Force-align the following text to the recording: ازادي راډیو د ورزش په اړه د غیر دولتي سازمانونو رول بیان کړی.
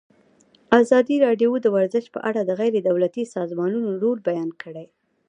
ازادي 0.81 1.15
راډیو 1.25 1.51
د 1.61 1.65
ورزش 1.75 2.05
په 2.13 2.19
اړه 2.29 2.41
د 2.43 2.51
غیر 2.59 2.73
دولتي 2.89 3.23
سازمانونو 3.35 3.89
رول 4.03 4.19
بیان 4.29 4.49
کړی. 4.61 4.85